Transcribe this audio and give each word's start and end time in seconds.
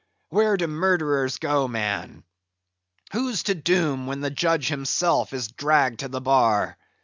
Where 0.29 0.57
do 0.57 0.65
murderers 0.65 1.37
go, 1.37 1.67
man! 1.67 2.23
Who's 3.11 3.43
to 3.43 3.53
doom, 3.53 4.07
when 4.07 4.21
the 4.21 4.31
judge 4.31 4.67
himself 4.67 5.31
is 5.31 5.49
dragged 5.49 5.99
to 5.99 6.07
the 6.07 6.19
bar? 6.19 6.75